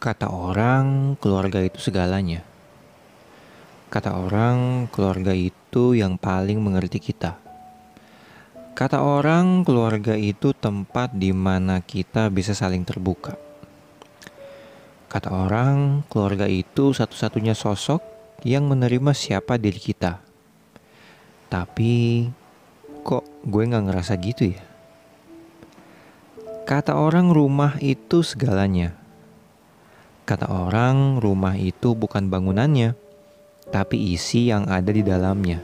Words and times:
Kata 0.00 0.32
orang, 0.32 1.12
keluarga 1.20 1.60
itu 1.60 1.76
segalanya. 1.76 2.40
Kata 3.92 4.16
orang, 4.16 4.88
keluarga 4.88 5.36
itu 5.36 5.92
yang 5.92 6.16
paling 6.16 6.56
mengerti 6.56 6.96
kita. 6.96 7.36
Kata 8.72 9.04
orang, 9.04 9.60
keluarga 9.60 10.16
itu 10.16 10.56
tempat 10.56 11.12
di 11.12 11.36
mana 11.36 11.84
kita 11.84 12.32
bisa 12.32 12.56
saling 12.56 12.80
terbuka. 12.80 13.36
Kata 15.12 15.28
orang, 15.28 16.00
keluarga 16.08 16.48
itu 16.48 16.96
satu-satunya 16.96 17.52
sosok 17.52 18.00
yang 18.40 18.72
menerima 18.72 19.12
siapa 19.12 19.60
diri 19.60 19.76
kita. 19.76 20.16
Tapi, 21.52 22.24
kok 23.04 23.28
gue 23.44 23.68
gak 23.68 23.84
ngerasa 23.84 24.16
gitu 24.16 24.48
ya? 24.56 24.64
Kata 26.64 26.96
orang, 26.96 27.28
rumah 27.36 27.76
itu 27.84 28.24
segalanya. 28.24 28.99
Kata 30.30 30.46
orang, 30.46 31.18
rumah 31.18 31.58
itu 31.58 31.98
bukan 31.98 32.30
bangunannya, 32.30 32.94
tapi 33.74 34.14
isi 34.14 34.46
yang 34.46 34.62
ada 34.70 34.94
di 34.94 35.02
dalamnya. 35.02 35.58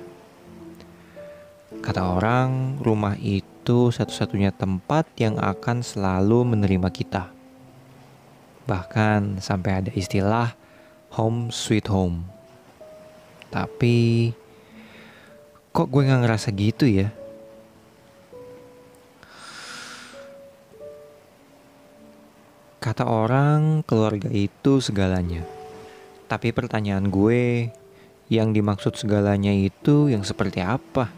Kata 1.78 2.02
orang, 2.18 2.82
rumah 2.82 3.14
itu 3.14 3.94
satu-satunya 3.94 4.50
tempat 4.50 5.06
yang 5.22 5.38
akan 5.38 5.86
selalu 5.86 6.50
menerima 6.50 6.90
kita. 6.90 7.30
Bahkan 8.66 9.38
sampai 9.38 9.70
ada 9.86 9.94
istilah 9.94 10.58
home 11.14 11.54
sweet 11.54 11.86
home. 11.86 12.26
Tapi 13.54 14.34
kok 15.70 15.86
gue 15.94 16.10
gak 16.10 16.26
ngerasa 16.26 16.50
gitu 16.50 16.90
ya? 16.90 17.14
Kata 22.86 23.02
orang, 23.02 23.82
keluarga 23.82 24.30
itu 24.30 24.78
segalanya. 24.78 25.42
Tapi 26.30 26.54
pertanyaan 26.54 27.10
gue, 27.10 27.66
yang 28.30 28.54
dimaksud 28.54 28.94
segalanya 28.94 29.50
itu 29.50 30.06
yang 30.06 30.22
seperti 30.22 30.62
apa? 30.62 31.10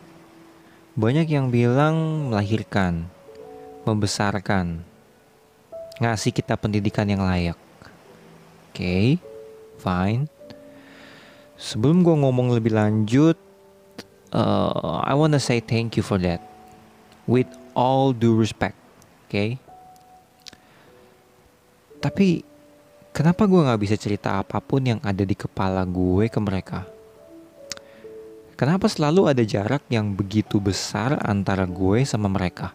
Banyak 0.97 1.29
yang 1.29 1.53
bilang 1.53 2.29
melahirkan, 2.33 3.05
membesarkan, 3.85 4.81
ngasih 6.01 6.33
kita 6.33 6.57
pendidikan 6.57 7.05
yang 7.05 7.21
layak. 7.21 7.61
Oke, 8.73 8.73
okay, 8.73 9.07
fine. 9.77 10.25
Sebelum 11.61 12.01
gue 12.01 12.17
ngomong 12.17 12.49
lebih 12.57 12.73
lanjut, 12.73 13.37
uh, 14.33 15.05
I 15.05 15.13
wanna 15.13 15.37
say 15.37 15.61
thank 15.61 16.01
you 16.01 16.05
for 16.05 16.17
that. 16.25 16.41
With 17.29 17.53
all 17.77 18.17
due 18.17 18.33
respect, 18.33 18.81
oke? 19.29 19.37
Okay? 19.37 19.68
Tapi 21.99 22.47
kenapa 23.11 23.51
gue 23.51 23.67
gak 23.67 23.83
bisa 23.83 23.99
cerita 23.99 24.39
apa 24.39 24.63
pun 24.63 24.87
yang 24.87 25.01
ada 25.03 25.27
di 25.27 25.35
kepala 25.35 25.83
gue 25.83 26.31
ke 26.31 26.39
mereka? 26.39 26.87
Kenapa 28.59 28.91
selalu 28.91 29.31
ada 29.31 29.43
jarak 29.43 29.87
yang 29.91 30.15
begitu 30.15 30.59
besar 30.59 31.19
antara 31.23 31.67
gue 31.67 32.03
sama 32.07 32.27
mereka? 32.27 32.75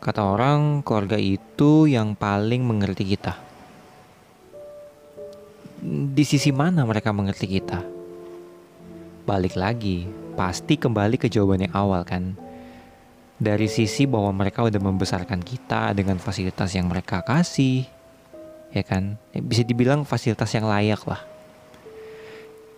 Kata 0.00 0.32
orang, 0.32 0.80
keluarga 0.80 1.20
itu 1.20 1.84
yang 1.86 2.16
paling 2.18 2.64
mengerti 2.64 3.04
kita. 3.04 3.36
Di 5.86 6.24
sisi 6.24 6.50
mana 6.50 6.88
mereka 6.88 7.12
mengerti 7.12 7.46
kita? 7.46 7.84
Balik 9.28 9.54
lagi, 9.54 10.08
pasti 10.34 10.80
kembali 10.80 11.20
ke 11.20 11.28
jawaban 11.28 11.68
yang 11.68 11.74
awal 11.76 12.02
kan? 12.02 12.34
Dari 13.40 13.72
sisi 13.72 14.04
bahwa 14.04 14.36
mereka 14.36 14.60
udah 14.68 14.76
membesarkan 14.76 15.40
kita 15.40 15.96
dengan 15.96 16.20
fasilitas 16.20 16.76
yang 16.76 16.92
mereka 16.92 17.24
kasih 17.24 17.88
ya 18.70 18.84
kan 18.84 19.16
ya, 19.32 19.40
bisa 19.40 19.64
dibilang 19.64 20.04
fasilitas 20.04 20.52
yang 20.52 20.68
layak 20.68 21.00
lah 21.08 21.24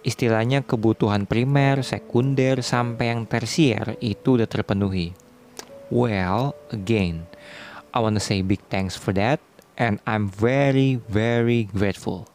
istilahnya 0.03 0.67
kebutuhan 0.67 1.31
primer, 1.31 1.87
sekunder, 1.87 2.61
sampai 2.63 3.15
yang 3.15 3.23
tersier 3.23 3.95
itu 4.03 4.35
udah 4.35 4.51
terpenuhi. 4.51 5.15
Well, 5.95 6.59
again, 6.75 7.31
I 7.95 8.03
wanna 8.03 8.19
say 8.19 8.43
big 8.43 8.63
thanks 8.67 8.99
for 8.99 9.15
that 9.15 9.39
and 9.79 10.03
I'm 10.03 10.27
very 10.27 10.99
very 11.07 11.71
grateful. 11.71 12.27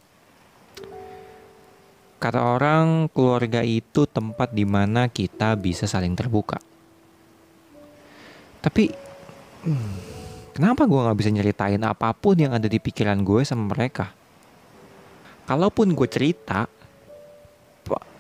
Kata 2.18 2.42
orang, 2.42 3.14
keluarga 3.14 3.62
itu 3.62 4.10
tempat 4.10 4.50
di 4.50 4.66
mana 4.66 5.06
kita 5.06 5.54
bisa 5.54 5.86
saling 5.86 6.18
terbuka. 6.18 6.67
Tapi 8.68 8.92
hmm, 9.64 9.96
kenapa 10.52 10.84
gue 10.84 11.00
nggak 11.00 11.16
bisa 11.24 11.32
nyeritain 11.32 11.80
apa 11.88 12.12
pun 12.12 12.36
yang 12.36 12.52
ada 12.52 12.68
di 12.68 12.84
pikiran 12.84 13.24
gue 13.24 13.48
sama 13.48 13.72
mereka? 13.72 14.12
Kalaupun 15.48 15.96
gue 15.96 16.08
cerita, 16.12 16.68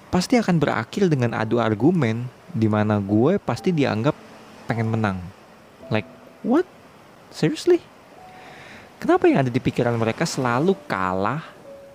pasti 0.07 0.39
akan 0.39 0.55
berakhir 0.55 1.11
dengan 1.11 1.35
adu 1.35 1.59
argumen 1.59 2.31
di 2.55 2.71
mana 2.71 2.95
gue 3.03 3.35
pasti 3.43 3.75
dianggap 3.75 4.15
pengen 4.71 4.87
menang. 4.87 5.19
Like, 5.91 6.07
what? 6.47 6.63
Seriously? 7.27 7.83
Kenapa 9.03 9.27
yang 9.27 9.43
ada 9.43 9.51
di 9.51 9.59
pikiran 9.59 9.99
mereka 9.99 10.23
selalu 10.23 10.79
kalah 10.87 11.43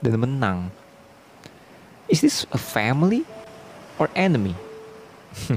dan 0.04 0.20
menang? 0.20 0.68
Is 2.04 2.20
this 2.20 2.44
a 2.52 2.60
family 2.60 3.24
or 3.96 4.12
enemy? 4.12 4.52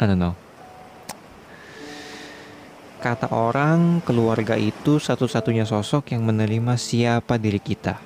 I 0.00 0.04
don't 0.04 0.20
know. 0.20 0.36
Kata 3.02 3.34
orang, 3.34 3.98
keluarga 4.06 4.54
itu 4.54 5.02
satu-satunya 5.02 5.66
sosok 5.66 6.14
yang 6.14 6.22
menerima 6.22 6.78
siapa 6.78 7.34
diri 7.34 7.58
kita. 7.58 7.98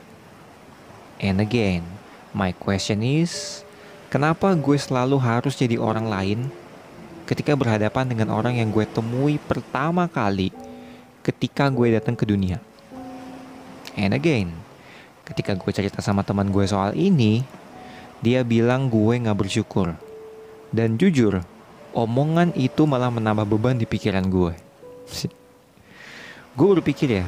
And 1.20 1.36
again, 1.36 1.84
my 2.32 2.56
question 2.56 3.04
is, 3.04 3.60
kenapa 4.08 4.56
gue 4.56 4.80
selalu 4.80 5.20
harus 5.20 5.52
jadi 5.52 5.76
orang 5.76 6.08
lain 6.08 6.48
ketika 7.28 7.52
berhadapan 7.52 8.08
dengan 8.08 8.32
orang 8.32 8.56
yang 8.56 8.72
gue 8.72 8.88
temui 8.88 9.36
pertama 9.36 10.08
kali 10.08 10.48
ketika 11.20 11.68
gue 11.68 11.92
datang 11.92 12.16
ke 12.16 12.24
dunia? 12.24 12.56
And 14.00 14.16
again, 14.16 14.48
ketika 15.28 15.60
gue 15.60 15.76
cerita 15.76 16.00
sama 16.00 16.24
teman 16.24 16.48
gue 16.48 16.64
soal 16.64 16.96
ini, 16.96 17.44
dia 18.24 18.40
bilang 18.40 18.88
gue 18.88 19.20
gak 19.20 19.44
bersyukur. 19.44 19.92
Dan 20.72 20.96
jujur, 20.96 21.44
omongan 21.92 22.56
itu 22.56 22.88
malah 22.88 23.12
menambah 23.12 23.44
beban 23.44 23.76
di 23.76 23.84
pikiran 23.84 24.24
gue 24.32 24.64
gue 26.56 26.68
berpikir 26.80 27.22
ya 27.22 27.26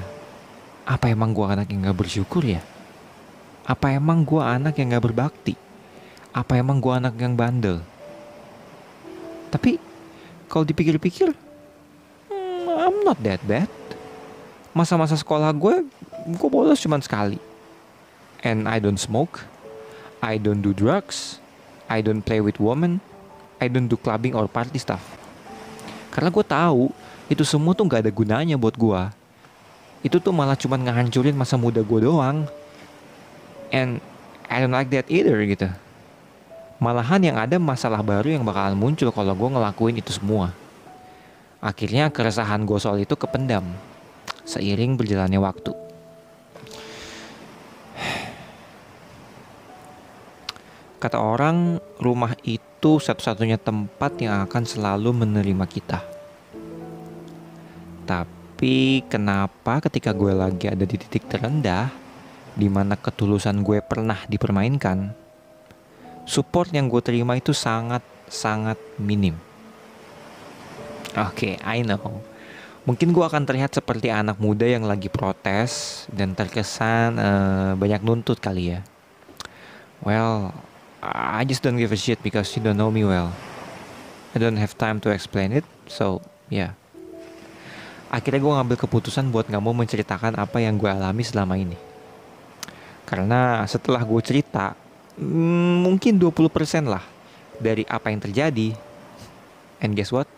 apa 0.88 1.12
emang 1.12 1.36
gue 1.36 1.44
anak 1.44 1.68
yang 1.68 1.84
gak 1.84 2.00
bersyukur 2.00 2.40
ya? 2.40 2.64
Apa 3.68 3.92
emang 3.92 4.24
gue 4.24 4.40
anak 4.40 4.80
yang 4.80 4.96
gak 4.96 5.04
berbakti? 5.04 5.52
Apa 6.32 6.56
emang 6.56 6.80
gue 6.80 6.88
anak 6.88 7.12
yang 7.20 7.36
bandel? 7.36 7.84
Tapi 9.52 9.76
kalau 10.48 10.64
dipikir-pikir 10.64 11.36
hmm, 12.32 12.64
I'm 12.72 13.04
not 13.04 13.20
that 13.20 13.44
bad. 13.44 13.68
Masa-masa 14.72 15.12
sekolah 15.12 15.52
gue 15.52 15.84
gue 16.24 16.48
bolos 16.48 16.80
cuma 16.80 16.96
sekali. 17.04 17.36
And 18.40 18.64
I 18.64 18.80
don't 18.80 18.96
smoke. 18.96 19.44
I 20.24 20.40
don't 20.40 20.64
do 20.64 20.72
drugs. 20.72 21.36
I 21.84 22.00
don't 22.00 22.24
play 22.24 22.40
with 22.40 22.56
women. 22.56 23.04
I 23.60 23.68
don't 23.68 23.92
do 23.92 24.00
clubbing 24.00 24.32
or 24.32 24.48
party 24.48 24.80
stuff. 24.80 25.04
Karena 26.16 26.32
gue 26.32 26.44
tahu 26.48 26.88
itu 27.28 27.44
semua 27.44 27.76
tuh 27.76 27.84
gak 27.84 28.04
ada 28.04 28.12
gunanya 28.12 28.56
buat 28.56 28.74
gue 28.74 29.00
itu 30.02 30.22
tuh 30.22 30.30
malah 30.30 30.54
cuman 30.54 30.86
ngehancurin 30.86 31.34
masa 31.34 31.58
muda 31.58 31.82
gue 31.82 32.00
doang. 32.06 32.46
And 33.74 33.98
I 34.46 34.62
don't 34.62 34.72
like 34.72 34.94
that 34.94 35.10
either 35.10 35.36
gitu. 35.42 35.68
Malahan 36.78 37.20
yang 37.26 37.36
ada 37.36 37.58
masalah 37.58 37.98
baru 38.06 38.30
yang 38.30 38.46
bakalan 38.46 38.78
muncul 38.78 39.10
kalau 39.10 39.34
gue 39.34 39.48
ngelakuin 39.50 39.98
itu 39.98 40.14
semua. 40.14 40.54
Akhirnya 41.58 42.06
keresahan 42.14 42.62
gue 42.62 42.78
soal 42.78 43.02
itu 43.02 43.18
kependam. 43.18 43.66
Seiring 44.46 44.94
berjalannya 44.94 45.42
waktu. 45.42 45.74
Kata 51.02 51.18
orang, 51.18 51.78
rumah 51.98 52.34
itu 52.46 52.98
satu-satunya 53.02 53.58
tempat 53.58 54.18
yang 54.18 54.46
akan 54.46 54.62
selalu 54.66 55.14
menerima 55.14 55.66
kita. 55.66 56.17
Tapi 58.08 59.04
kenapa 59.04 59.84
ketika 59.84 60.16
gue 60.16 60.32
lagi 60.32 60.72
ada 60.72 60.88
di 60.88 60.96
titik 60.96 61.28
terendah, 61.28 61.92
di 62.56 62.72
mana 62.72 62.96
ketulusan 62.96 63.60
gue 63.60 63.84
pernah 63.84 64.24
dipermainkan, 64.24 65.12
support 66.24 66.72
yang 66.72 66.88
gue 66.88 67.04
terima 67.04 67.36
itu 67.36 67.52
sangat-sangat 67.52 68.80
minim. 68.96 69.36
Oke, 71.20 71.52
okay, 71.52 71.54
I 71.60 71.84
know. 71.84 72.24
Mungkin 72.88 73.12
gue 73.12 73.20
akan 73.20 73.44
terlihat 73.44 73.76
seperti 73.76 74.08
anak 74.08 74.40
muda 74.40 74.64
yang 74.64 74.88
lagi 74.88 75.12
protes 75.12 76.04
dan 76.08 76.32
terkesan 76.32 77.20
uh, 77.20 77.72
banyak 77.76 78.00
nuntut 78.00 78.40
kali 78.40 78.72
ya. 78.72 78.80
Well, 80.00 80.56
I 81.04 81.44
just 81.44 81.60
don't 81.60 81.76
give 81.76 81.92
a 81.92 82.00
shit 82.00 82.24
because 82.24 82.48
you 82.56 82.64
don't 82.64 82.80
know 82.80 82.88
me 82.88 83.04
well. 83.04 83.36
I 84.32 84.40
don't 84.40 84.56
have 84.56 84.72
time 84.80 85.04
to 85.04 85.12
explain 85.12 85.52
it, 85.52 85.68
so 85.84 86.24
yeah. 86.48 86.72
Akhirnya 88.08 88.40
gue 88.40 88.52
ngambil 88.56 88.76
keputusan 88.88 89.28
buat 89.28 89.48
gak 89.48 89.60
mau 89.60 89.76
menceritakan 89.76 90.36
apa 90.40 90.58
yang 90.64 90.80
gue 90.80 90.88
alami 90.88 91.24
selama 91.24 91.60
ini. 91.60 91.76
Karena 93.08 93.64
setelah 93.64 94.04
gue 94.04 94.20
cerita, 94.20 94.76
hmm, 95.16 95.84
mungkin 95.84 96.20
20% 96.20 96.88
lah 96.88 97.04
dari 97.60 97.84
apa 97.88 98.12
yang 98.12 98.20
terjadi. 98.20 98.76
And 99.80 99.96
guess 99.96 100.12
what? 100.12 100.28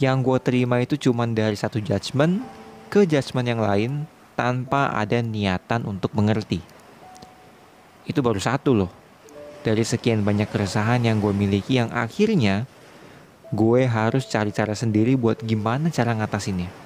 Yang 0.00 0.16
gue 0.24 0.38
terima 0.42 0.76
itu 0.82 0.98
cuma 0.98 1.28
dari 1.28 1.54
satu 1.54 1.78
judgement 1.78 2.42
ke 2.92 3.08
judgement 3.08 3.46
yang 3.46 3.60
lain 3.62 4.04
tanpa 4.34 4.90
ada 4.92 5.20
niatan 5.20 5.86
untuk 5.86 6.12
mengerti. 6.16 6.60
Itu 8.04 8.20
baru 8.20 8.42
satu 8.42 8.74
loh. 8.74 8.90
Dari 9.62 9.86
sekian 9.86 10.26
banyak 10.26 10.50
keresahan 10.50 11.06
yang 11.06 11.22
gue 11.22 11.30
miliki 11.30 11.78
yang 11.78 11.94
akhirnya 11.94 12.66
gue 13.54 13.86
harus 13.86 14.26
cari 14.26 14.50
cara 14.50 14.74
sendiri 14.74 15.14
buat 15.14 15.38
gimana 15.38 15.86
cara 15.92 16.18
ngatasinnya. 16.18 16.81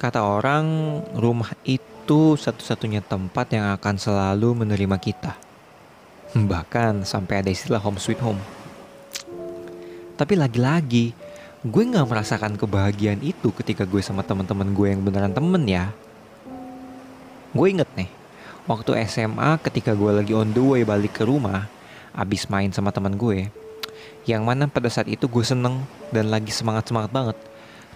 Kata 0.00 0.24
orang, 0.24 0.64
rumah 1.12 1.52
itu 1.60 2.32
satu-satunya 2.32 3.04
tempat 3.04 3.52
yang 3.52 3.68
akan 3.76 4.00
selalu 4.00 4.64
menerima 4.64 4.96
kita. 4.96 5.36
Bahkan 6.32 7.04
sampai 7.04 7.44
ada 7.44 7.52
istilah 7.52 7.76
home 7.76 8.00
sweet 8.00 8.16
home. 8.24 8.40
Tapi 10.16 10.40
lagi-lagi, 10.40 11.12
gue 11.60 11.82
gak 11.92 12.08
merasakan 12.08 12.56
kebahagiaan 12.56 13.20
itu 13.20 13.52
ketika 13.52 13.84
gue 13.84 14.00
sama 14.00 14.24
teman-teman 14.24 14.72
gue 14.72 14.88
yang 14.88 15.04
beneran 15.04 15.36
temen 15.36 15.68
ya. 15.68 15.92
Gue 17.52 17.76
inget 17.76 17.92
nih, 17.92 18.08
waktu 18.64 19.04
SMA 19.04 19.60
ketika 19.60 19.92
gue 19.92 20.16
lagi 20.16 20.32
on 20.32 20.48
the 20.56 20.64
way 20.64 20.80
balik 20.80 21.12
ke 21.12 21.28
rumah, 21.28 21.68
abis 22.16 22.48
main 22.48 22.72
sama 22.72 22.88
teman 22.88 23.20
gue, 23.20 23.52
yang 24.24 24.48
mana 24.48 24.64
pada 24.64 24.88
saat 24.88 25.12
itu 25.12 25.28
gue 25.28 25.44
seneng 25.44 25.84
dan 26.08 26.32
lagi 26.32 26.48
semangat-semangat 26.48 27.12
banget. 27.12 27.36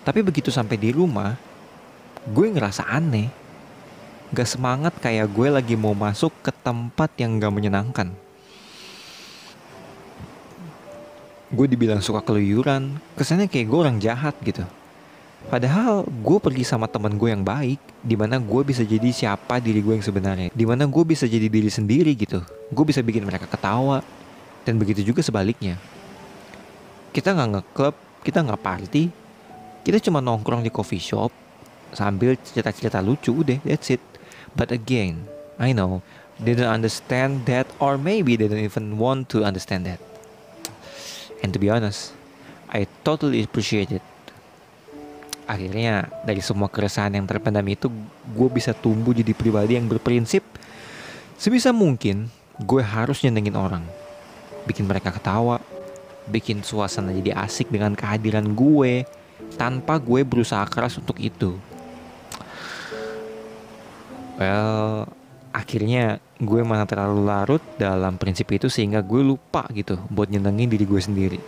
Tapi 0.05 0.21
begitu 0.21 0.53
sampai 0.53 0.77
di 0.77 0.93
rumah, 0.93 1.54
gue 2.31 2.47
ngerasa 2.49 2.89
aneh. 2.89 3.29
Gak 4.33 4.49
semangat 4.49 4.97
kayak 4.99 5.31
gue 5.31 5.49
lagi 5.53 5.75
mau 5.77 5.93
masuk 5.93 6.33
ke 6.41 6.51
tempat 6.51 7.13
yang 7.21 7.37
gak 7.37 7.53
menyenangkan. 7.53 8.09
Gue 11.55 11.71
dibilang 11.71 12.03
suka 12.03 12.25
keluyuran, 12.25 12.99
kesannya 13.15 13.47
kayak 13.47 13.69
gue 13.69 13.79
orang 13.79 13.97
jahat 14.03 14.35
gitu. 14.43 14.65
Padahal 15.45 16.09
gue 16.09 16.39
pergi 16.41 16.65
sama 16.65 16.89
teman 16.89 17.21
gue 17.21 17.29
yang 17.29 17.45
baik, 17.45 17.79
di 18.01 18.17
mana 18.17 18.41
gue 18.41 18.63
bisa 18.65 18.81
jadi 18.81 19.13
siapa 19.13 19.61
diri 19.61 19.85
gue 19.85 20.01
yang 20.01 20.03
sebenarnya, 20.03 20.49
di 20.51 20.65
mana 20.65 20.89
gue 20.89 21.05
bisa 21.05 21.29
jadi 21.29 21.53
diri 21.53 21.69
sendiri 21.69 22.17
gitu. 22.17 22.41
Gue 22.73 22.85
bisa 22.89 23.05
bikin 23.05 23.29
mereka 23.29 23.45
ketawa, 23.45 24.01
dan 24.65 24.81
begitu 24.81 25.05
juga 25.05 25.21
sebaliknya. 25.21 25.77
Kita 27.13 27.37
nggak 27.37 27.51
ngeklub, 27.61 27.95
kita 28.25 28.41
nggak 28.41 28.63
party, 28.65 29.13
kita 29.85 30.01
cuma 30.01 30.25
nongkrong 30.25 30.65
di 30.65 30.73
coffee 30.73 30.99
shop, 30.99 31.31
sambil 31.95 32.37
cerita-cerita 32.39 33.01
lucu 33.01 33.31
udah 33.31 33.59
that's 33.63 33.91
it. 33.95 34.03
But 34.55 34.71
again 34.71 35.27
I 35.57 35.73
know 35.73 36.03
they 36.43 36.59
don't 36.59 36.71
understand 36.71 37.47
that 37.47 37.71
or 37.79 37.97
maybe 37.97 38.35
they 38.35 38.51
don't 38.51 38.63
even 38.63 38.99
want 38.99 39.31
to 39.35 39.47
understand 39.47 39.87
that. 39.87 40.03
And 41.41 41.55
to 41.55 41.59
be 41.59 41.71
honest 41.71 42.15
I 42.71 42.91
totally 43.07 43.43
appreciate 43.43 43.95
it. 43.95 44.05
Akhirnya 45.45 46.09
dari 46.25 46.41
semua 46.41 46.73
keresahan 46.73 47.15
yang 47.15 47.29
terpendam 47.29 47.65
itu 47.69 47.87
gue 48.33 48.49
bisa 48.49 48.73
tumbuh 48.73 49.13
jadi 49.13 49.37
pribadi 49.37 49.77
yang 49.77 49.87
berprinsip 49.87 50.43
sebisa 51.37 51.71
mungkin 51.71 52.33
gue 52.59 52.83
harus 52.83 53.21
nyenengin 53.23 53.55
orang. 53.55 53.85
Bikin 54.65 54.89
mereka 54.89 55.13
ketawa 55.13 55.61
bikin 56.29 56.65
suasana 56.65 57.13
jadi 57.13 57.37
asik 57.37 57.69
dengan 57.69 57.93
kehadiran 57.93 58.57
gue 58.57 59.05
tanpa 59.61 60.01
gue 60.01 60.25
berusaha 60.25 60.65
keras 60.65 60.97
untuk 60.97 61.21
itu 61.21 61.57
well 64.39 65.09
akhirnya 65.55 66.19
gue 66.43 66.61
mana 66.67 66.83
terlalu 66.83 67.31
larut 67.31 67.63
dalam 67.79 68.19
prinsip 68.19 68.51
itu 68.51 68.67
sehingga 68.67 68.99
gue 68.99 69.23
lupa 69.23 69.71
gitu 69.71 69.95
buat 70.11 70.27
nyenengin 70.27 70.67
diri 70.67 70.83
gue 70.83 70.99
sendiri. 71.01 71.41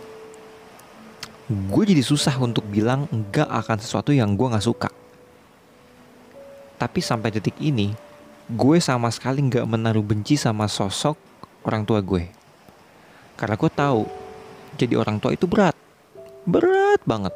Gue 1.47 1.83
jadi 1.83 2.03
susah 2.03 2.39
untuk 2.39 2.63
bilang 2.67 3.07
enggak 3.11 3.47
akan 3.47 3.77
sesuatu 3.79 4.15
yang 4.15 4.35
gue 4.35 4.47
gak 4.47 4.63
suka. 4.63 4.89
Tapi 6.79 6.99
sampai 7.03 7.35
detik 7.35 7.59
ini 7.59 7.91
gue 8.47 8.77
sama 8.79 9.11
sekali 9.11 9.43
nggak 9.43 9.67
menaruh 9.67 10.03
benci 10.03 10.39
sama 10.39 10.71
sosok 10.71 11.19
orang 11.67 11.83
tua 11.83 11.99
gue. 11.99 12.31
Karena 13.35 13.59
gue 13.59 13.71
tahu 13.71 14.01
jadi 14.79 14.95
orang 14.95 15.19
tua 15.19 15.35
itu 15.35 15.43
berat. 15.49 15.75
Berat 16.47 17.03
banget. 17.03 17.35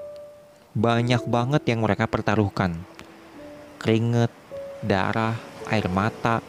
Banyak 0.71 1.27
banget 1.27 1.63
yang 1.67 1.83
mereka 1.83 2.07
pertaruhkan. 2.07 2.79
Keringet 3.81 4.31
darah, 4.81 5.37
air 5.69 5.85
mata, 5.87 6.41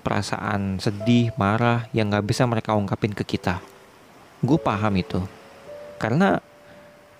perasaan 0.00 0.80
sedih, 0.80 1.30
marah 1.36 1.86
yang 1.92 2.08
gak 2.10 2.26
bisa 2.26 2.48
mereka 2.48 2.72
ungkapin 2.72 3.12
ke 3.12 3.22
kita. 3.22 3.60
Gue 4.40 4.56
paham 4.56 4.96
itu. 4.96 5.20
Karena 6.00 6.40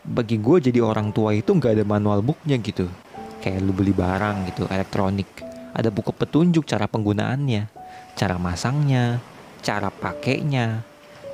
bagi 0.07 0.41
gue 0.41 0.71
jadi 0.71 0.81
orang 0.81 1.13
tua 1.13 1.37
itu 1.37 1.53
gak 1.57 1.77
ada 1.77 1.85
manual 1.85 2.25
booknya 2.25 2.57
gitu. 2.59 2.89
Kayak 3.45 3.63
lu 3.63 3.73
beli 3.77 3.93
barang 3.93 4.49
gitu, 4.51 4.65
elektronik. 4.67 5.29
Ada 5.77 5.93
buku 5.93 6.11
petunjuk 6.17 6.65
cara 6.65 6.89
penggunaannya, 6.89 7.69
cara 8.17 8.41
masangnya, 8.41 9.21
cara 9.61 9.93
pakainya. 9.93 10.83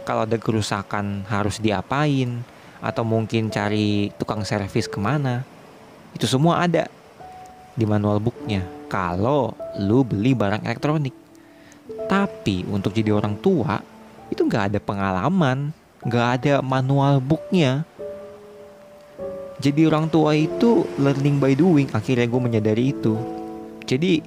Kalau 0.02 0.26
ada 0.26 0.34
kerusakan 0.34 1.30
harus 1.30 1.62
diapain, 1.62 2.42
atau 2.82 3.06
mungkin 3.06 3.46
cari 3.54 4.10
tukang 4.18 4.42
servis 4.42 4.90
ke 4.90 4.98
mana. 4.98 5.46
Itu 6.10 6.26
semua 6.26 6.66
ada 6.66 6.90
di 7.78 7.86
manual 7.86 8.18
booknya 8.18 8.81
kalau 8.92 9.56
lu 9.80 10.04
beli 10.04 10.36
barang 10.36 10.68
elektronik. 10.68 11.16
Tapi 12.04 12.68
untuk 12.68 12.92
jadi 12.92 13.16
orang 13.16 13.40
tua 13.40 13.80
itu 14.28 14.44
nggak 14.44 14.68
ada 14.68 14.78
pengalaman, 14.84 15.72
nggak 16.04 16.28
ada 16.36 16.54
manual 16.60 17.24
booknya. 17.24 17.88
Jadi 19.62 19.88
orang 19.88 20.12
tua 20.12 20.36
itu 20.36 20.84
learning 21.00 21.40
by 21.40 21.56
doing. 21.56 21.88
Akhirnya 21.96 22.28
gue 22.28 22.40
menyadari 22.42 22.92
itu. 22.92 23.16
Jadi 23.88 24.20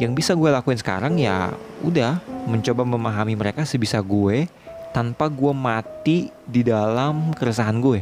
yang 0.00 0.16
bisa 0.16 0.34
gue 0.34 0.48
lakuin 0.50 0.80
sekarang 0.80 1.20
ya 1.20 1.54
udah 1.84 2.18
mencoba 2.48 2.82
memahami 2.82 3.36
mereka 3.36 3.62
sebisa 3.62 4.00
gue 4.02 4.50
tanpa 4.90 5.28
gue 5.28 5.52
mati 5.54 6.32
di 6.48 6.66
dalam 6.66 7.30
keresahan 7.36 7.78
gue. 7.78 8.00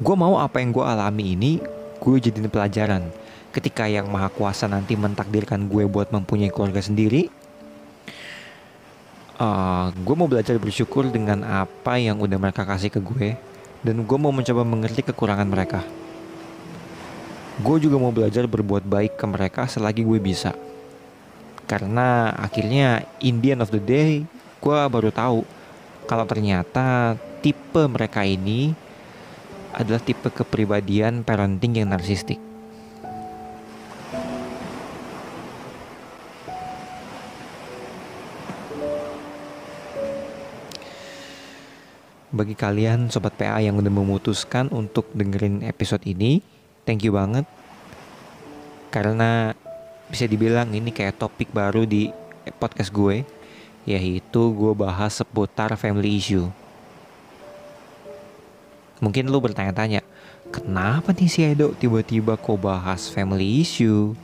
Gue 0.00 0.16
mau 0.16 0.40
apa 0.40 0.58
yang 0.58 0.72
gue 0.72 0.82
alami 0.82 1.36
ini 1.36 1.52
gue 2.00 2.16
jadiin 2.16 2.48
pelajaran 2.48 3.27
ketika 3.58 3.90
yang 3.90 4.06
maha 4.06 4.30
kuasa 4.30 4.70
nanti 4.70 4.94
mentakdirkan 4.94 5.66
gue 5.66 5.82
buat 5.90 6.14
mempunyai 6.14 6.54
keluarga 6.54 6.78
sendiri 6.78 7.26
uh, 9.42 9.90
gue 9.90 10.14
mau 10.14 10.30
belajar 10.30 10.54
bersyukur 10.62 11.10
dengan 11.10 11.42
apa 11.42 11.98
yang 11.98 12.22
udah 12.22 12.38
mereka 12.38 12.62
kasih 12.62 12.94
ke 12.94 13.02
gue 13.02 13.34
dan 13.82 14.06
gue 14.06 14.18
mau 14.18 14.30
mencoba 14.30 14.62
mengerti 14.62 15.02
kekurangan 15.02 15.50
mereka 15.50 15.82
gue 17.58 17.76
juga 17.82 17.98
mau 17.98 18.14
belajar 18.14 18.46
berbuat 18.46 18.86
baik 18.86 19.18
ke 19.18 19.26
mereka 19.26 19.66
selagi 19.66 20.06
gue 20.06 20.22
bisa 20.22 20.54
karena 21.66 22.30
akhirnya 22.38 23.02
in 23.18 23.42
the 23.42 23.58
end 23.58 23.62
of 23.66 23.74
the 23.74 23.82
day 23.82 24.22
gue 24.62 24.78
baru 24.86 25.10
tahu 25.10 25.42
kalau 26.06 26.24
ternyata 26.24 27.18
tipe 27.42 27.82
mereka 27.90 28.22
ini 28.22 28.72
adalah 29.76 30.00
tipe 30.00 30.32
kepribadian 30.32 31.22
parenting 31.22 31.84
yang 31.84 31.92
narsistik. 31.92 32.47
Bagi 42.38 42.54
kalian 42.54 43.10
sobat 43.10 43.34
PA 43.34 43.58
yang 43.58 43.82
udah 43.82 43.90
memutuskan 43.90 44.70
untuk 44.70 45.10
dengerin 45.10 45.66
episode 45.66 46.06
ini, 46.06 46.38
thank 46.86 47.02
you 47.02 47.10
banget. 47.10 47.42
Karena 48.94 49.50
bisa 50.06 50.30
dibilang 50.30 50.70
ini 50.70 50.94
kayak 50.94 51.18
topik 51.18 51.50
baru 51.50 51.82
di 51.82 52.14
podcast 52.62 52.94
gue, 52.94 53.26
yaitu 53.90 54.42
gue 54.54 54.70
bahas 54.70 55.18
seputar 55.18 55.74
family 55.74 56.14
issue. 56.14 56.46
Mungkin 59.02 59.34
lu 59.34 59.42
bertanya-tanya, 59.42 60.06
kenapa 60.54 61.10
nih 61.10 61.26
si 61.26 61.42
Edo 61.42 61.74
tiba-tiba 61.74 62.38
kok 62.38 62.62
bahas 62.62 63.10
family 63.10 63.66
issue? 63.66 64.14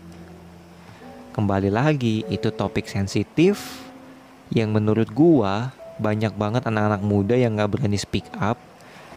Kembali 1.35 1.67
lagi, 1.67 2.23
itu 2.31 2.47
topik 2.55 2.87
sensitif 2.87 3.83
yang 4.55 4.71
menurut 4.71 5.11
gua 5.11 5.75
banyak 6.01 6.35
banget 6.35 6.67
anak-anak 6.67 7.03
muda 7.03 7.35
yang 7.39 7.55
gak 7.59 7.79
berani 7.79 7.99
speak 7.99 8.27
up 8.39 8.59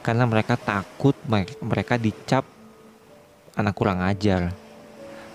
karena 0.05 0.23
mereka 0.23 0.55
takut 0.55 1.17
mereka 1.59 1.99
dicap 1.99 2.47
anak 3.57 3.73
kurang 3.73 3.99
ajar. 4.05 4.53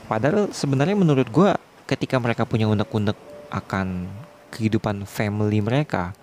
Padahal 0.06 0.48
sebenarnya 0.54 0.96
menurut 0.96 1.28
gua 1.28 1.58
ketika 1.84 2.16
mereka 2.16 2.48
punya 2.48 2.70
unek-unek 2.70 3.18
akan 3.52 4.08
kehidupan 4.52 5.04
family 5.04 5.60
mereka, 5.60 6.16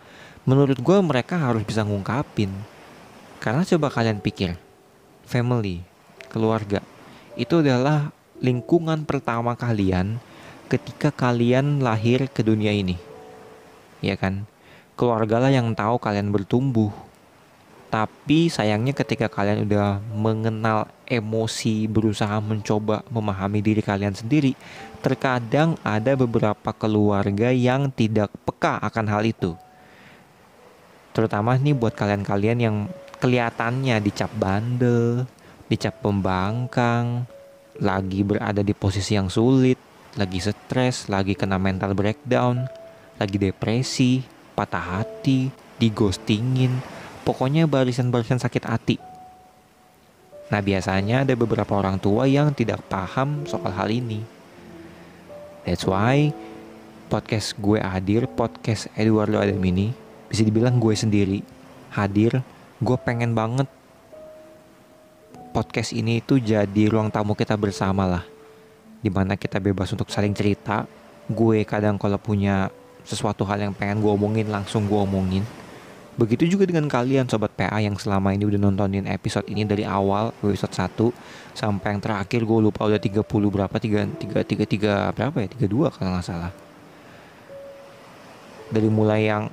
menurut 0.46 0.78
gue 0.82 0.98
mereka 1.02 1.38
harus 1.38 1.62
bisa 1.62 1.86
ngungkapin. 1.86 2.50
Karena 3.38 3.64
coba 3.64 3.88
kalian 3.94 4.20
pikir 4.20 4.58
family 5.24 5.86
keluarga 6.28 6.84
itu 7.40 7.64
adalah 7.64 8.12
lingkungan 8.44 9.08
pertama 9.08 9.56
kalian 9.56 10.20
ketika 10.68 11.14
kalian 11.14 11.80
lahir 11.80 12.28
ke 12.28 12.44
dunia 12.44 12.74
ini. 12.76 13.00
Ya 14.04 14.20
kan 14.20 14.44
keluarga 15.00 15.40
lah 15.40 15.52
yang 15.56 15.72
tahu 15.72 15.96
kalian 15.96 16.36
bertumbuh 16.36 16.92
tapi 17.90 18.54
sayangnya 18.54 18.94
ketika 18.94 19.26
kalian 19.26 19.66
udah 19.66 19.98
mengenal 20.14 20.86
emosi, 21.10 21.90
berusaha 21.90 22.38
mencoba 22.38 23.02
memahami 23.10 23.66
diri 23.66 23.82
kalian 23.82 24.14
sendiri, 24.14 24.54
terkadang 25.02 25.74
ada 25.82 26.14
beberapa 26.14 26.70
keluarga 26.78 27.50
yang 27.50 27.90
tidak 27.90 28.30
peka 28.46 28.78
akan 28.86 29.06
hal 29.10 29.26
itu. 29.26 29.58
Terutama 31.18 31.58
nih 31.58 31.74
buat 31.74 31.98
kalian-kalian 31.98 32.60
yang 32.62 32.78
kelihatannya 33.18 33.98
dicap 34.06 34.30
bandel, 34.38 35.26
dicap 35.66 35.98
pembangkang, 36.06 37.26
lagi 37.82 38.22
berada 38.22 38.62
di 38.62 38.78
posisi 38.78 39.18
yang 39.18 39.34
sulit, 39.34 39.82
lagi 40.14 40.38
stres, 40.38 41.10
lagi 41.10 41.34
kena 41.34 41.58
mental 41.58 41.98
breakdown, 41.98 42.70
lagi 43.18 43.42
depresi, 43.42 44.22
patah 44.60 45.00
hati, 45.00 45.48
digostingin, 45.80 46.84
Pokoknya 47.30 47.70
barisan-barisan 47.70 48.42
sakit 48.42 48.66
hati. 48.66 48.98
Nah 50.50 50.66
biasanya 50.66 51.22
ada 51.22 51.38
beberapa 51.38 51.78
orang 51.78 52.02
tua 52.02 52.26
yang 52.26 52.50
tidak 52.58 52.82
paham 52.90 53.46
soal 53.46 53.70
hal 53.70 53.86
ini. 53.94 54.26
That's 55.62 55.86
why 55.86 56.34
podcast 57.06 57.54
gue 57.62 57.78
hadir, 57.78 58.26
podcast 58.26 58.90
Eduardo 58.98 59.38
Adam 59.38 59.62
ini 59.62 59.94
bisa 60.26 60.42
dibilang 60.42 60.82
gue 60.82 60.98
sendiri 60.98 61.46
hadir. 61.94 62.42
Gue 62.82 62.98
pengen 62.98 63.38
banget 63.38 63.70
podcast 65.54 65.94
ini 65.94 66.18
itu 66.26 66.42
jadi 66.42 66.90
ruang 66.90 67.14
tamu 67.14 67.38
kita 67.38 67.54
bersama 67.62 68.10
lah. 68.10 68.26
Di 69.06 69.14
mana 69.14 69.38
kita 69.38 69.62
bebas 69.62 69.94
untuk 69.94 70.10
saling 70.10 70.34
cerita. 70.34 70.90
Gue 71.30 71.62
kadang 71.62 72.02
kalau 72.02 72.18
punya 72.18 72.74
sesuatu 73.10 73.42
hal 73.50 73.66
yang 73.66 73.74
pengen 73.74 74.06
gue 74.06 74.12
omongin 74.14 74.46
langsung 74.54 74.86
gue 74.86 75.00
omongin. 75.02 75.42
Begitu 76.20 76.52
juga 76.52 76.68
dengan 76.68 76.86
kalian 76.86 77.26
sobat 77.26 77.56
PA 77.56 77.80
yang 77.80 77.96
selama 77.96 78.36
ini 78.36 78.44
udah 78.46 78.60
nontonin 78.60 79.08
episode 79.08 79.48
ini 79.48 79.64
dari 79.64 79.88
awal 79.88 80.36
episode 80.44 80.76
1 80.76 81.58
sampai 81.58 81.96
yang 81.96 82.02
terakhir 82.04 82.44
gue 82.44 82.60
lupa 82.60 82.86
udah 82.86 83.00
30 83.00 83.24
berapa 83.26 83.72
3 83.72 84.20
3 84.20 84.44
3 84.44 85.16
3 85.16 85.16
berapa 85.16 85.36
ya? 85.42 85.48
32 85.58 85.96
kalau 85.96 86.10
nggak 86.14 86.28
salah. 86.28 86.52
Dari 88.70 88.90
mulai 88.92 89.32
yang 89.32 89.50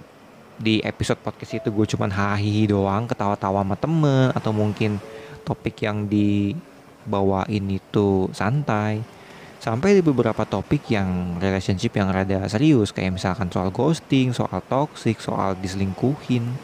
di 0.58 0.82
episode 0.82 1.22
podcast 1.22 1.56
itu 1.56 1.68
gue 1.70 1.86
cuman 1.96 2.10
hahihi 2.10 2.68
doang 2.68 3.06
ketawa-tawa 3.08 3.62
sama 3.62 3.76
temen 3.78 4.32
atau 4.32 4.50
mungkin 4.50 4.98
topik 5.46 5.86
yang 5.86 6.08
dibawain 6.10 7.64
itu 7.70 8.26
santai 8.34 9.15
sampai 9.66 9.98
di 9.98 10.02
beberapa 10.06 10.46
topik 10.46 10.94
yang 10.94 11.42
relationship 11.42 11.98
yang 11.98 12.14
rada 12.14 12.46
serius 12.46 12.94
kayak 12.94 13.18
misalkan 13.18 13.50
soal 13.50 13.74
ghosting, 13.74 14.30
soal 14.30 14.62
toxic, 14.70 15.18
soal 15.18 15.58
diselingkuhin. 15.58 16.54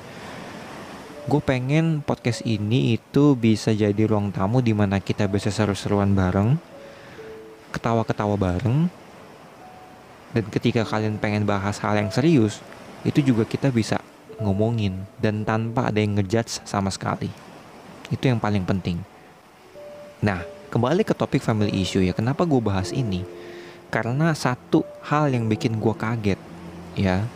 Gue 1.26 1.42
pengen 1.42 2.06
podcast 2.06 2.46
ini 2.46 2.94
itu 2.94 3.34
bisa 3.34 3.74
jadi 3.74 4.06
ruang 4.06 4.30
tamu 4.30 4.62
di 4.62 4.70
mana 4.70 5.02
kita 5.02 5.26
bisa 5.26 5.50
seru-seruan 5.50 6.14
bareng, 6.14 6.54
ketawa-ketawa 7.74 8.38
bareng, 8.38 8.86
dan 10.30 10.44
ketika 10.54 10.86
kalian 10.86 11.18
pengen 11.18 11.42
bahas 11.42 11.82
hal 11.82 11.98
yang 11.98 12.10
serius, 12.14 12.62
itu 13.02 13.18
juga 13.18 13.42
kita 13.42 13.74
bisa 13.74 13.98
ngomongin 14.38 15.02
dan 15.18 15.42
tanpa 15.42 15.90
ada 15.90 15.98
yang 15.98 16.22
ngejudge 16.22 16.62
sama 16.62 16.94
sekali. 16.94 17.30
Itu 18.14 18.30
yang 18.30 18.38
paling 18.38 18.62
penting. 18.62 19.02
Nah, 20.22 20.51
Kembali 20.72 21.04
ke 21.04 21.12
topik 21.12 21.44
family 21.44 21.84
issue 21.84 22.00
ya, 22.00 22.16
kenapa 22.16 22.48
gue 22.48 22.56
bahas 22.56 22.96
ini? 22.96 23.28
Karena 23.92 24.32
satu 24.32 24.88
hal 25.04 25.28
yang 25.28 25.44
bikin 25.44 25.76
gue 25.76 25.92
kaget 25.92 26.40
ya, 26.96 27.28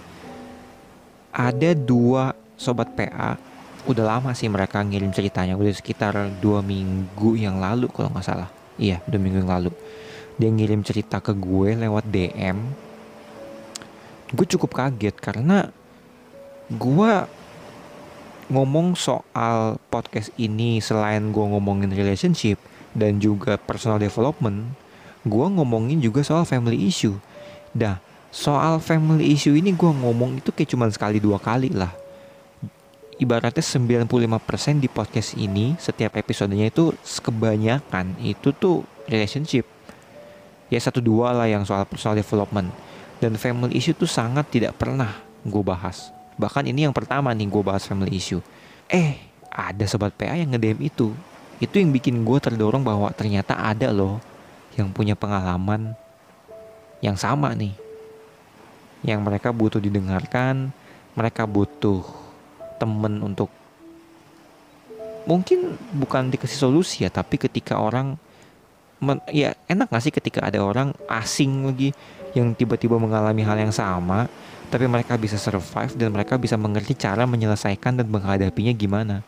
ada 1.36 1.70
dua 1.76 2.32
sobat 2.56 2.96
PA, 2.96 3.36
udah 3.84 4.04
lama 4.16 4.32
sih 4.32 4.48
mereka 4.48 4.80
ngirim 4.80 5.12
ceritanya, 5.12 5.52
udah 5.52 5.68
sekitar 5.68 6.16
dua 6.40 6.64
minggu 6.64 7.36
yang 7.36 7.60
lalu 7.60 7.92
kalau 7.92 8.08
nggak 8.08 8.24
salah. 8.24 8.48
Iya, 8.80 9.04
dua 9.04 9.20
minggu 9.20 9.44
yang 9.44 9.52
lalu. 9.52 9.72
Dia 10.40 10.48
ngirim 10.48 10.80
cerita 10.80 11.20
ke 11.20 11.36
gue 11.36 11.76
lewat 11.76 12.08
DM. 12.08 12.56
Gue 14.32 14.46
cukup 14.48 14.80
kaget 14.80 15.12
karena 15.20 15.68
gue 16.72 17.12
ngomong 18.48 18.96
soal 18.96 19.76
podcast 19.92 20.32
ini 20.40 20.80
selain 20.80 21.36
gue 21.36 21.44
ngomongin 21.44 21.92
relationship, 21.92 22.56
dan 22.96 23.20
juga 23.20 23.60
personal 23.60 24.00
development, 24.00 24.72
gue 25.28 25.46
ngomongin 25.52 26.00
juga 26.00 26.24
soal 26.24 26.48
family 26.48 26.88
issue. 26.88 27.20
Dah, 27.76 28.00
soal 28.32 28.80
family 28.80 29.36
issue 29.36 29.52
ini 29.52 29.76
gue 29.76 29.92
ngomong 29.92 30.40
itu 30.40 30.48
kayak 30.48 30.72
cuma 30.72 30.88
sekali 30.88 31.20
dua 31.20 31.36
kali 31.36 31.68
lah. 31.76 31.92
Ibaratnya 33.16 33.64
95% 33.64 34.80
di 34.80 34.88
podcast 34.92 35.36
ini, 35.36 35.76
setiap 35.80 36.16
episodenya 36.20 36.68
itu 36.68 36.92
kebanyakan 37.20 38.16
itu 38.20 38.52
tuh 38.52 38.84
relationship. 39.08 39.64
Ya 40.68 40.80
satu 40.80 41.00
dua 41.00 41.32
lah 41.32 41.48
yang 41.48 41.64
soal 41.64 41.88
personal 41.88 42.16
development. 42.16 42.72
Dan 43.16 43.40
family 43.40 43.80
issue 43.80 43.96
tuh 43.96 44.08
sangat 44.08 44.52
tidak 44.52 44.76
pernah 44.76 45.16
gue 45.40 45.64
bahas. 45.64 46.12
Bahkan 46.36 46.68
ini 46.68 46.84
yang 46.84 46.92
pertama 46.92 47.32
nih 47.32 47.48
gue 47.48 47.62
bahas 47.64 47.88
family 47.88 48.12
issue. 48.12 48.44
Eh, 48.92 49.16
ada 49.48 49.88
sobat 49.88 50.12
PA 50.12 50.36
yang 50.36 50.52
nge-DM 50.52 50.92
itu 50.92 51.16
itu 51.62 51.80
yang 51.80 51.90
bikin 51.92 52.24
gue 52.24 52.38
terdorong 52.40 52.84
bahwa 52.84 53.08
ternyata 53.12 53.56
ada 53.56 53.92
loh 53.92 54.20
yang 54.76 54.92
punya 54.92 55.16
pengalaman 55.16 55.96
yang 57.00 57.16
sama 57.16 57.52
nih. 57.56 57.72
Yang 59.04 59.20
mereka 59.22 59.48
butuh 59.52 59.80
didengarkan 59.80 60.72
mereka 61.16 61.48
butuh 61.48 62.04
temen 62.76 63.24
untuk 63.24 63.48
mungkin 65.24 65.74
bukan 65.96 66.30
dikasih 66.30 66.60
solusi 66.68 67.02
ya 67.02 67.10
tapi 67.10 67.40
ketika 67.40 67.80
orang 67.80 68.20
ya 69.32 69.56
enak 69.66 69.90
gak 69.90 70.04
sih 70.04 70.14
ketika 70.14 70.44
ada 70.44 70.62
orang 70.62 70.92
asing 71.08 71.66
lagi 71.66 71.90
yang 72.36 72.52
tiba-tiba 72.52 73.00
mengalami 73.00 73.42
hal 73.42 73.58
yang 73.58 73.74
sama 73.74 74.28
tapi 74.68 74.86
mereka 74.86 75.16
bisa 75.18 75.40
survive 75.40 75.96
dan 75.98 76.12
mereka 76.14 76.38
bisa 76.38 76.54
mengerti 76.54 76.94
cara 76.94 77.24
menyelesaikan 77.26 77.96
dan 77.96 78.06
menghadapinya 78.06 78.70
gimana 78.76 79.24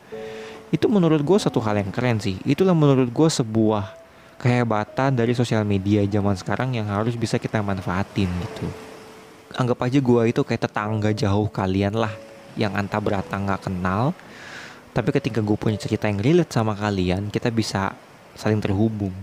itu 0.68 0.87
menurut 0.87 1.20
gue 1.25 1.38
satu 1.40 1.60
hal 1.64 1.80
yang 1.80 1.90
keren 1.92 2.20
sih. 2.20 2.37
Itulah 2.44 2.76
menurut 2.76 3.08
gue 3.08 3.28
sebuah 3.28 3.96
kehebatan 4.38 5.16
dari 5.16 5.32
sosial 5.34 5.64
media 5.64 6.04
zaman 6.06 6.37
sekarang 6.37 6.76
yang 6.76 6.87
harus 6.87 7.16
bisa 7.16 7.40
kita 7.40 7.64
manfaatin 7.64 8.28
gitu. 8.28 8.66
Anggap 9.56 9.88
aja 9.88 9.98
gue 9.98 10.22
itu 10.28 10.40
kayak 10.44 10.68
tetangga 10.68 11.10
jauh 11.16 11.48
kalian 11.48 11.96
lah 11.96 12.12
yang 12.54 12.76
anta 12.76 13.00
berata 13.00 13.32
nggak 13.32 13.70
kenal. 13.70 14.12
Tapi 14.92 15.08
ketika 15.14 15.40
gue 15.40 15.56
punya 15.56 15.78
cerita 15.78 16.10
yang 16.10 16.20
relate 16.20 16.52
sama 16.52 16.75
kalian 16.75 17.32
kita 17.32 17.48
bisa 17.48 17.94
saling 18.34 18.58
terhubung 18.58 19.14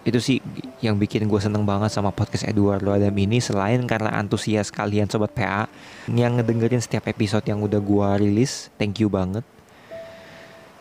itu 0.00 0.16
sih 0.16 0.38
yang 0.80 0.96
bikin 0.96 1.28
gue 1.28 1.40
seneng 1.40 1.68
banget 1.68 1.92
sama 1.92 2.08
podcast 2.08 2.48
Eduardo 2.48 2.88
Adam 2.96 3.12
ini. 3.20 3.36
Selain 3.36 3.84
karena 3.84 4.16
antusias 4.16 4.72
kalian 4.72 5.04
sobat 5.12 5.36
PA 5.36 5.68
yang 6.08 6.40
ngedengerin 6.40 6.80
setiap 6.80 7.04
episode 7.04 7.44
yang 7.44 7.60
udah 7.60 7.76
gue 7.76 8.08
rilis 8.24 8.72
thank 8.80 8.96
you 8.96 9.12
banget. 9.12 9.44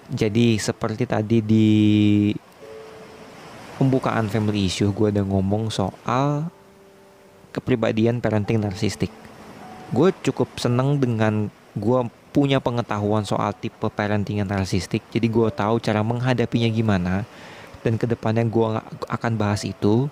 Jadi 0.10 0.56
seperti 0.58 1.04
tadi 1.04 1.38
di 1.44 1.70
pembukaan 3.76 4.32
family 4.32 4.72
issue 4.72 4.92
gue 4.96 5.12
udah 5.12 5.26
ngomong 5.28 5.68
soal 5.68 6.48
kepribadian 7.52 8.24
parenting 8.24 8.64
narsistik. 8.64 9.12
Gue 9.92 10.16
cukup 10.24 10.48
seneng 10.56 10.96
dengan 10.96 11.52
gue 11.76 12.00
punya 12.32 12.64
pengetahuan 12.64 13.28
soal 13.28 13.52
tipe 13.52 13.92
parenting 13.92 14.40
yang 14.40 14.50
narsistik. 14.50 15.04
Jadi 15.12 15.28
gue 15.28 15.48
tahu 15.52 15.84
cara 15.84 16.00
menghadapinya 16.08 16.72
gimana 16.72 17.28
dan 17.84 17.96
ke 17.96 18.06
depannya 18.06 18.44
gue 18.48 18.68
akan 19.08 19.34
bahas 19.40 19.64
itu. 19.64 20.12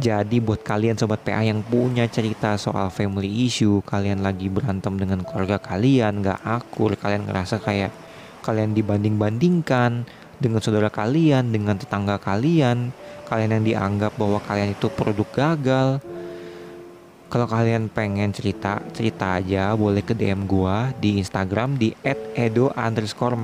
Jadi 0.00 0.40
buat 0.40 0.64
kalian 0.64 0.96
sobat 0.96 1.20
PA 1.20 1.44
yang 1.44 1.60
punya 1.60 2.08
cerita 2.08 2.56
soal 2.56 2.88
family 2.88 3.28
issue, 3.44 3.84
kalian 3.84 4.24
lagi 4.24 4.48
berantem 4.48 4.96
dengan 4.96 5.20
keluarga 5.20 5.60
kalian, 5.60 6.24
gak 6.24 6.40
akur, 6.40 6.96
kalian 6.96 7.28
ngerasa 7.28 7.60
kayak 7.60 7.92
kalian 8.40 8.72
dibanding-bandingkan 8.72 10.08
dengan 10.40 10.60
saudara 10.64 10.88
kalian, 10.88 11.52
dengan 11.52 11.76
tetangga 11.76 12.16
kalian, 12.16 12.96
kalian 13.28 13.60
yang 13.60 13.64
dianggap 13.66 14.16
bahwa 14.16 14.40
kalian 14.40 14.72
itu 14.72 14.88
produk 14.88 15.28
gagal. 15.36 16.00
Kalau 17.30 17.46
kalian 17.46 17.92
pengen 17.92 18.32
cerita, 18.32 18.80
cerita 18.90 19.38
aja 19.38 19.76
boleh 19.76 20.02
ke 20.02 20.16
DM 20.16 20.48
gua 20.48 20.90
di 20.96 21.20
Instagram 21.20 21.76
di 21.78 21.94
@edo 22.34 22.72
underscore 22.74 23.38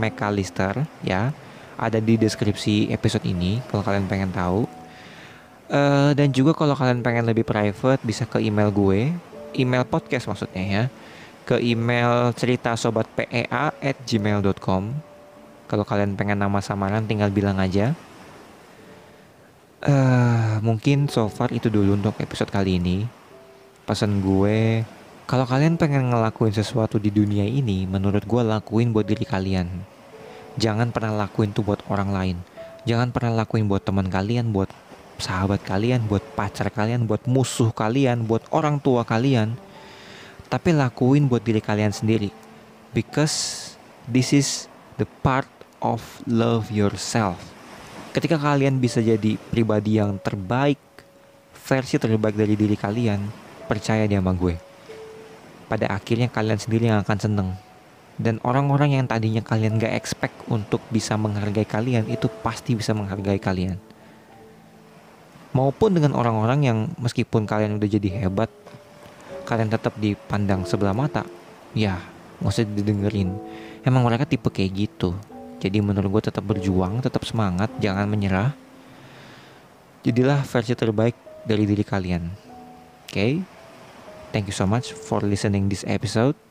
ya 1.05 1.31
ada 1.77 2.01
di 2.01 2.17
deskripsi 2.17 2.89
episode 2.93 3.25
ini 3.29 3.61
kalau 3.69 3.85
kalian 3.85 4.09
pengen 4.09 4.33
tahu. 4.33 4.65
Uh, 5.67 6.15
dan 6.15 6.31
juga 6.31 6.55
kalau 6.55 6.79
kalian 6.79 7.03
pengen 7.03 7.27
lebih 7.27 7.43
private 7.43 8.01
bisa 8.03 8.25
ke 8.25 8.41
email 8.41 8.73
gue. 8.73 9.13
Email 9.57 9.85
podcast 9.85 10.29
maksudnya 10.29 10.65
ya. 10.65 10.85
Ke 11.47 11.63
email 11.63 12.33
cerita 12.35 12.75
sobat 12.75 13.07
pea 13.15 13.71
at 13.71 13.97
gmail.com 14.03 14.83
kalau 15.67 15.85
kalian 15.85 16.15
pengen 16.15 16.39
nama 16.43 16.59
samaran 16.65 17.05
tinggal 17.05 17.31
bilang 17.31 17.59
aja. 17.61 17.95
Uh, 19.87 20.59
mungkin 20.65 21.07
so 21.07 21.31
far 21.31 21.53
itu 21.53 21.71
dulu 21.71 21.95
untuk 21.95 22.17
episode 22.19 22.51
kali 22.51 22.81
ini. 22.81 23.07
Pesan 23.87 24.19
gue 24.19 24.83
kalau 25.27 25.43
kalian 25.43 25.75
pengen 25.75 26.15
ngelakuin 26.15 26.55
sesuatu 26.55 27.03
di 27.03 27.11
dunia 27.11 27.43
ini 27.43 27.83
menurut 27.83 28.23
gue 28.23 28.43
lakuin 28.47 28.95
buat 28.95 29.07
diri 29.07 29.27
kalian 29.27 29.96
jangan 30.57 30.93
pernah 30.93 31.25
lakuin 31.25 31.53
tuh 31.53 31.65
buat 31.65 31.81
orang 31.89 32.11
lain 32.13 32.37
jangan 32.89 33.13
pernah 33.13 33.45
lakuin 33.45 33.69
buat 33.71 33.85
teman 33.85 34.09
kalian 34.09 34.53
buat 34.53 34.69
sahabat 35.17 35.65
kalian 35.65 36.05
buat 36.05 36.21
pacar 36.37 36.69
kalian 36.69 37.09
buat 37.09 37.25
musuh 37.25 37.73
kalian 37.73 38.29
buat 38.29 38.45
orang 38.53 38.77
tua 38.81 39.05
kalian 39.05 39.57
tapi 40.53 40.77
lakuin 40.77 41.27
buat 41.27 41.41
diri 41.41 41.65
kalian 41.65 41.93
sendiri 41.93 42.29
because 42.93 43.75
this 44.05 44.33
is 44.37 44.69
the 45.01 45.09
part 45.25 45.49
of 45.81 46.05
love 46.29 46.69
yourself 46.69 47.41
ketika 48.13 48.37
kalian 48.37 48.81
bisa 48.81 49.01
jadi 49.01 49.41
pribadi 49.49 50.01
yang 50.01 50.21
terbaik 50.21 50.81
versi 51.53 51.97
terbaik 51.97 52.37
dari 52.37 52.55
diri 52.55 52.77
kalian 52.77 53.47
Percaya 53.67 54.07
dia 54.07 54.23
sama 54.23 54.31
gue. 54.31 54.55
Pada 55.67 55.91
akhirnya 55.91 56.31
kalian 56.31 56.55
sendiri 56.55 56.87
yang 56.87 57.03
akan 57.03 57.19
seneng. 57.19 57.49
Dan 58.17 58.41
orang-orang 58.41 58.97
yang 58.97 59.05
tadinya 59.05 59.45
kalian 59.45 59.77
gak 59.77 59.93
expect 59.93 60.33
untuk 60.49 60.81
bisa 60.89 61.21
menghargai 61.21 61.69
kalian 61.69 62.09
itu 62.09 62.33
pasti 62.41 62.73
bisa 62.73 62.97
menghargai 62.97 63.37
kalian. 63.37 63.77
Maupun 65.53 65.97
dengan 65.97 66.17
orang-orang 66.17 66.61
yang 66.65 66.79
meskipun 66.97 67.45
kalian 67.45 67.77
udah 67.77 67.89
jadi 67.89 68.09
hebat, 68.25 68.49
kalian 69.45 69.69
tetap 69.69 69.93
dipandang 70.01 70.65
sebelah 70.65 70.97
mata, 70.97 71.29
ya 71.77 72.01
gak 72.41 72.53
usah 72.53 72.65
didengerin. 72.65 73.37
Emang 73.85 74.05
mereka 74.05 74.25
tipe 74.25 74.49
kayak 74.49 74.73
gitu. 74.73 75.13
Jadi 75.61 75.81
menurut 75.85 76.21
gue 76.21 76.23
tetap 76.33 76.45
berjuang, 76.45 77.05
tetap 77.05 77.25
semangat, 77.25 77.69
jangan 77.81 78.09
menyerah. 78.09 78.53
Jadilah 80.05 80.41
versi 80.45 80.73
terbaik 80.73 81.17
dari 81.45 81.65
diri 81.69 81.85
kalian. 81.85 82.25
Oke? 83.07 83.13
Okay? 83.13 83.33
thank 84.37 84.45
you 84.45 84.53
so 84.53 84.69
much 84.69 84.93
for 84.93 85.25
listening 85.25 85.73
this 85.73 85.81
episode. 85.89 86.46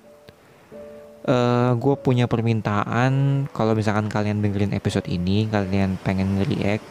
Uh, 1.25 1.33
eh, 1.33 1.71
gue 1.81 1.95
punya 1.97 2.29
permintaan 2.29 3.45
kalau 3.49 3.73
misalkan 3.73 4.05
kalian 4.13 4.45
dengerin 4.45 4.77
episode 4.77 5.09
ini, 5.09 5.49
kalian 5.49 5.97
pengen 6.05 6.37
nge-react, 6.37 6.85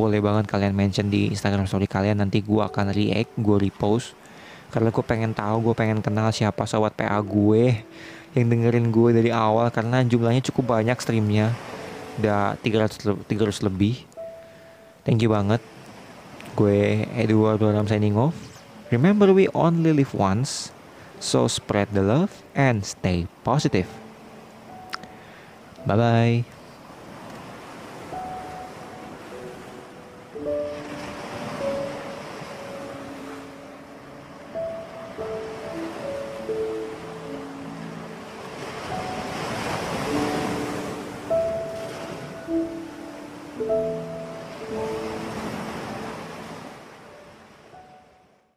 boleh 0.00 0.20
banget 0.20 0.48
kalian 0.48 0.72
mention 0.72 1.08
di 1.08 1.28
Instagram 1.32 1.68
story 1.68 1.88
kalian 1.88 2.20
nanti 2.24 2.40
gue 2.40 2.60
akan 2.60 2.92
react, 2.92 3.32
gue 3.36 3.56
repost. 3.56 4.16
Karena 4.72 4.88
gue 4.92 5.04
pengen 5.04 5.32
tahu, 5.32 5.72
gue 5.72 5.74
pengen 5.76 6.00
kenal 6.04 6.32
siapa 6.32 6.64
sobat 6.64 6.96
PA 6.96 7.16
gue 7.20 7.80
yang 8.36 8.46
dengerin 8.52 8.92
gue 8.92 9.10
dari 9.16 9.30
awal 9.32 9.72
karena 9.72 10.04
jumlahnya 10.04 10.44
cukup 10.52 10.76
banyak 10.76 11.00
streamnya, 11.00 11.56
udah 12.20 12.60
300 12.60 13.24
300 13.24 13.64
lebih. 13.64 14.04
Thank 15.08 15.24
you 15.24 15.32
banget. 15.32 15.64
Gue 16.52 17.08
Edward 17.16 17.60
Doram 17.60 17.88
signing 17.88 18.16
off. 18.16 18.36
Remember, 18.92 19.32
we 19.34 19.50
only 19.50 19.90
live 19.90 20.14
once, 20.14 20.70
so 21.20 21.48
spread 21.48 21.88
the 21.92 22.02
love 22.02 22.42
and 22.54 22.84
stay 22.84 23.26
positive. 23.44 23.88
Bye 25.86 25.96
bye. 25.96 26.55